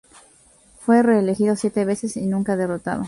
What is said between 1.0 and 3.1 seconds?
reelegido siete veces, y nunca derrotado.